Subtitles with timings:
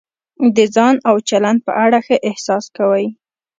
[0.55, 3.05] د ځان او چلند په اړه ښه احساس کوئ.